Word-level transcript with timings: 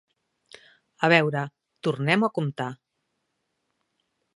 A 1.07 1.11
veure, 1.15 1.45
tornem-ho 1.89 2.31
a 2.31 2.39
comptar. 2.41 2.71